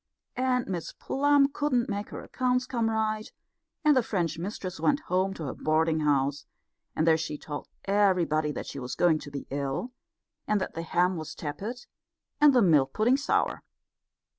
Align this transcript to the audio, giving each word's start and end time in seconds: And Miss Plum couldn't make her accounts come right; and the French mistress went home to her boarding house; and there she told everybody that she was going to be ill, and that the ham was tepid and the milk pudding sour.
And 0.35 0.65
Miss 0.67 0.93
Plum 0.93 1.49
couldn't 1.53 1.87
make 1.87 2.09
her 2.09 2.23
accounts 2.23 2.65
come 2.65 2.89
right; 2.89 3.31
and 3.85 3.95
the 3.95 4.01
French 4.01 4.39
mistress 4.39 4.79
went 4.79 5.01
home 5.01 5.31
to 5.35 5.43
her 5.43 5.53
boarding 5.53 5.99
house; 5.99 6.47
and 6.95 7.05
there 7.05 7.17
she 7.17 7.37
told 7.37 7.67
everybody 7.85 8.51
that 8.51 8.65
she 8.65 8.79
was 8.79 8.95
going 8.95 9.19
to 9.19 9.29
be 9.29 9.45
ill, 9.51 9.91
and 10.47 10.59
that 10.59 10.73
the 10.73 10.81
ham 10.81 11.17
was 11.17 11.35
tepid 11.35 11.85
and 12.39 12.51
the 12.51 12.63
milk 12.63 12.93
pudding 12.93 13.15
sour. 13.15 13.61